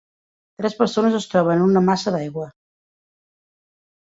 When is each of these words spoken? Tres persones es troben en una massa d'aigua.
Tres 0.61 0.75
persones 0.79 1.17
es 1.19 1.27
troben 1.33 1.61
en 1.61 1.67
una 1.75 1.83
massa 1.91 2.15
d'aigua. 2.17 2.49